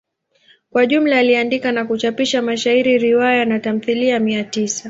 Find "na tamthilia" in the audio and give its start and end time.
3.45-4.19